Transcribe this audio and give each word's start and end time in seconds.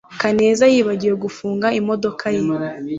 kaneza 0.21 0.63
yibagiwe 0.73 1.15
gufunga 1.23 1.67
imodoka 1.79 2.23
ye 2.35 2.41